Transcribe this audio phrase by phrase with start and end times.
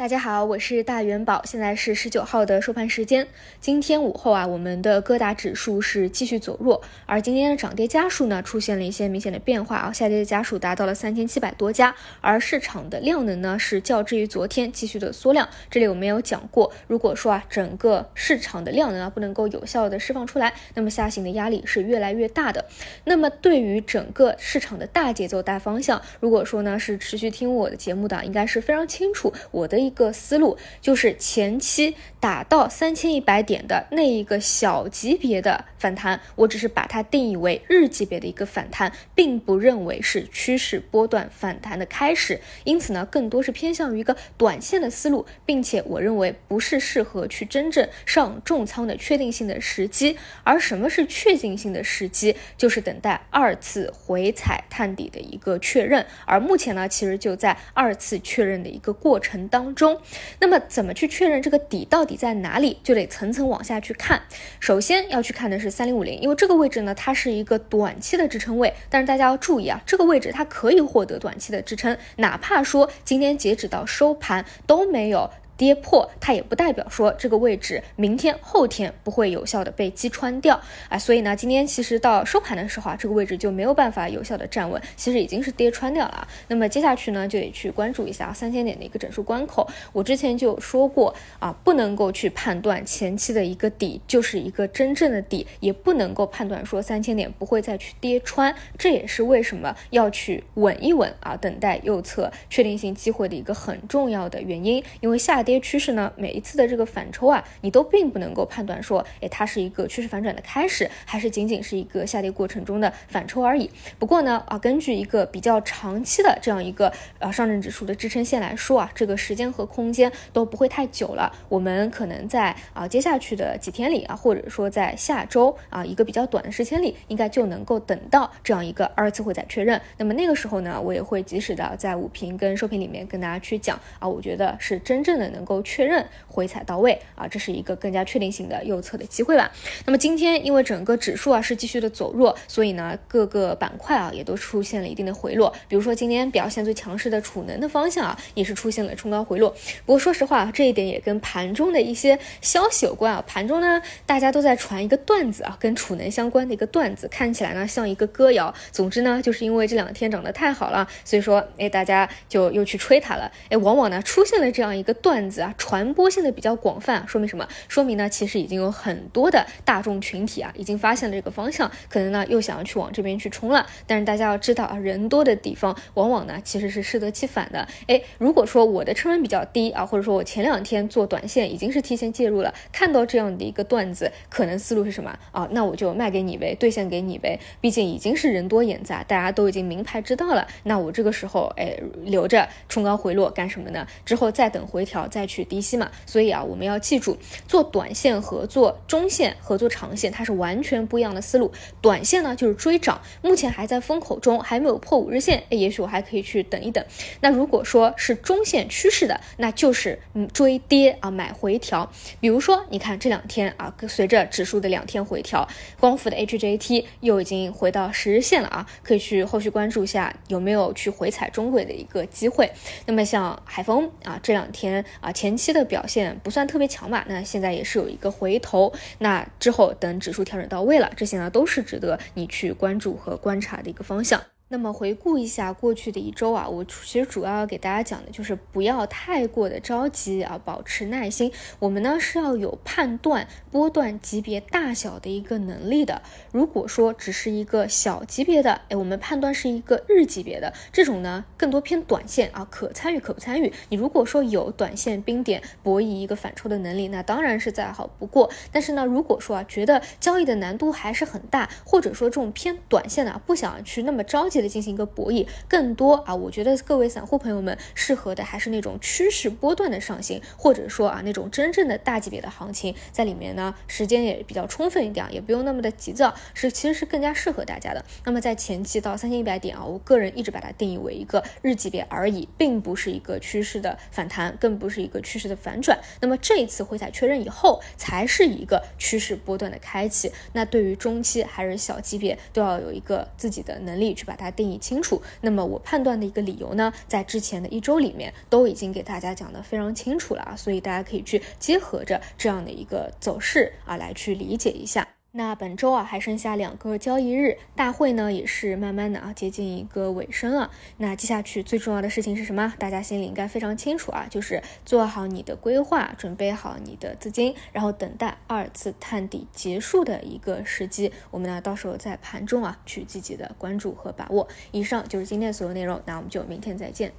[0.00, 3.28] 大家好，我是大元宝，现在是十九号的收盘时间。
[3.60, 15.46] 今天午后啊，我们的各大指数是继续走弱，而今天的涨跌家数呢出现了一些明显的变化啊，下跌的家数达到了三千七百多家，而市场的量能呢是较之于昨天继续的缩量。
[15.70, 22.64] 这里我们有讲过，如果说啊整个市场的量能啊不能够有效的释放出来，那么下行的压力是越来越大的。
[23.04, 29.89] 那么对于整个市场的大节奏大方向，如果说呢是持续听我的节目的，应该是非常清楚我的一。
[29.90, 42.40] 一个思路就是前期打到三千一百点的那一个小级别的反弹，我只是把它定义为日级别的一个反弹，并不认为是趋势波段反弹的开始。
[42.62, 50.16] 因此呢，更多是偏向于一个短线的思路，并且我认为不是适合去真正上重仓的确定性的时机。
[50.44, 52.36] 而什么是确定性的时机？
[52.56, 56.06] 就是等待二次回踩探底的一个确认。
[56.26, 59.79] 而目前呢，其实就在二次确认的一个过程当中。
[59.80, 59.98] 中，
[60.40, 64.20] 那么怎么去确认这个底到底在哪里，就得层层往下去看。
[64.60, 68.74] 首先要去看的是三零五零，因为这个位置呢，它是一个短期的支撑位。
[68.90, 75.30] 但是大家要注意啊，这个位置它可以获得短期的支撑，哪怕说今天截止到收盘都没有。
[75.60, 80.58] 跌破它也不代表说这个位置明天后天不会有效的被击穿掉
[80.88, 86.28] 啊，所以呢，今天其实到收盘的时候啊，这个位置就没有办法有效的站稳，其实已经是跌穿掉了啊。
[86.48, 89.68] 那么接下去呢，就得去关注一下三千点的一个整数关口。
[89.92, 98.54] 我之前就说过啊，不能够去判断前期的一个底就是一个真正的底，也不能够判断说三千点不会再去跌穿。
[98.78, 105.49] 这也是为什么要去稳一稳啊，等待右侧确定性机会的一个很重要的原因，因为下跌。
[105.50, 113.68] 跌趋势呢，每一次的这个反抽啊，你都并不能够判断说，哎，它是一个趋势反转的开始，还是仅仅是一个下跌过程中的反抽而已。
[113.98, 121.32] 不过呢，啊，根据一个比较长期的这样一个呃上证指数的支撑线来说啊，这个时间和空间都不会太久了。
[121.48, 129.80] 我们可能在啊接下去的几天里啊，或者说在下周啊一个比较短的时间里，应该就能够等到这样一个二次回踩确认。
[129.98, 135.39] 那么那个时候呢，我也会及时的在午评跟收评里面跟大家去讲啊，我觉得是真正的能。
[135.40, 139.50] 能够确认回踩到位啊，这是一个更加确定性的右侧的机会吧。
[139.86, 145.50] 那么今天因为整个指数啊是继续的走弱，所以呢各个板块啊也都出现了一定的回落。
[145.66, 149.48] 比如说今天表现最强势的储能的方向啊，也是出现了冲高回落。
[149.86, 153.24] 不过说实话，这一点也跟盘中的一些消息有关啊。
[153.26, 158.54] 盘中呢大家都在传一个段子啊，跟储能相关的一个段子，看起来呢像一个歌谣。
[158.70, 163.32] 总之呢就是因为这两天涨得太好了，所以说哎大家就又去吹它了。
[163.48, 165.29] 哎，往往呢出现了这样一个段。
[165.29, 167.46] 子子啊，传播性的比较广泛，说明什么？
[167.68, 173.66] 说明呢，其实已经有很多的大众群体啊，已经发现了这个方向，可能呢又想要去往这边去冲了。
[173.86, 177.66] 但是大家要知道啊，人多的地方，往往呢其实是适得其反的。
[177.86, 185.48] 哎，如果说我的成本比较低啊，或者说我前两天做短线已经是提前介入了，看到这样的一个段子，可能思路是什么啊？
[185.52, 187.38] 那我就卖给你呗，兑现给你呗。
[187.60, 190.46] 毕竟已经是人多眼杂，大家都已经明牌知道了。
[190.64, 193.86] 那我这个时候哎留着冲高回落干什么呢？
[194.04, 195.30] 之后再等回调再。
[195.30, 197.16] 去低吸嘛，所以啊，我们要记住，
[197.46, 201.52] 做短线和做中线和做长线，它是完全不一样的思路。
[201.80, 206.84] 短线呢就是追涨，目前还在风口中，还没有破五日线，哎，也许我还可以去等一等。
[207.20, 211.88] 那如果说是中线趋势的，那就是嗯追跌啊，买回调。
[212.18, 215.46] 比如说，你看这两天啊，随着指数的两天回调，
[215.78, 222.50] 光伏的 HJT 又已经回到十日线了啊，可以去后续关注一下有没有去回踩中轨的一个机会。
[222.86, 225.12] 那么像海风啊，这两天啊。
[225.12, 234.22] 前期的表现不算特别强吧，那现在也是有一个回头，那之后等指数调整到位了，这些呢都是值得你去关注和观察的一个方向。
[234.52, 241.30] 那么回顾一下过去的一周啊，我其实主要要给大家讲的就是不要太过的着急啊，保持耐心。
[241.60, 246.02] 我们呢是要有判断波段级别大小的一个能力的。
[246.32, 253.52] 如果说只是一个小级别的，哎，我们判断是一个日级别的这种呢，更多偏短线啊，可参与可不参与。
[253.68, 258.28] 你如果说有短线冰点博弈一个反抽的能力，那当然是再好不过。
[258.50, 264.39] 但是呢，如果说啊觉得交易的难度还是很大，或者说这种偏短线的不想去那么着急。
[264.40, 277.84] 的进行一个博弈，更多啊，我觉得各位散户朋友们适合的还是那种趋势波段的上行，或者说啊那种真正的大级别的行情，在里面呢时间也比较充分一点，也不用那么的急躁，是其实是更加适合大家的。
[278.04, 285.78] 那么在前期到三千一百点啊，我个人一直把它定义为一个日级别而已，并不是一个趋势的反弹，更不是一个趋势的反转。
[286.00, 290.10] 那么这一次回踩确认以后，才是一个趋势波段的开启。
[290.32, 294.29] 那对于中期还是小级别，都要有一个自己的能力去把它。
[294.30, 295.00] 定义清楚。
[295.20, 304.86] 那么我判断的一个理由呢，在之前的一周里面都已经给大家讲的非常清楚了啊，所以大家可以去结合着这样的一个走势啊来去理解一下。
[305.12, 310.52] 那本周啊还剩下两个交易日，大会呢也是慢慢的啊接近一个尾声了。
[310.76, 312.54] 那接下去最重要的事情是什么？
[312.60, 320.92] 大家心里应该非常清楚啊，就是做好你的规划，准备好你的资金，然后等待二次探底结束的一个时机。
[321.10, 324.28] 我们呢到时候在盘中啊去积极的关注和把握。
[324.52, 326.92] 以上就是今天所有内容，那我们就明天再见。